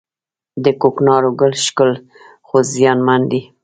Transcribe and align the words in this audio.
د 0.63 0.65
کوکنارو 0.81 1.29
ګل 1.39 1.53
ښکلی 1.65 1.97
خو 2.47 2.57
زیانمن 2.73 3.21
دی 3.31 3.41